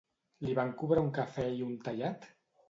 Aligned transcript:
Li 0.45 0.55
van 0.59 0.71
cobrar 0.79 1.03
un 1.09 1.11
cafè 1.19 1.45
i 1.59 1.63
un 1.67 1.77
tallat? 1.85 2.27